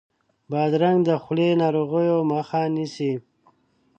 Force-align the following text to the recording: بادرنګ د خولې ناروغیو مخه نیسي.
بادرنګ 0.51 0.99
د 1.07 1.09
خولې 1.23 1.49
ناروغیو 1.61 2.17
مخه 2.31 2.61
نیسي. 2.75 3.13